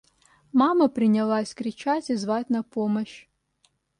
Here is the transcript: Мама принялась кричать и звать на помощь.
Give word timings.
Мама 0.51 0.87
принялась 0.89 1.53
кричать 1.53 2.09
и 2.09 2.15
звать 2.15 2.49
на 2.49 2.63
помощь. 2.63 3.27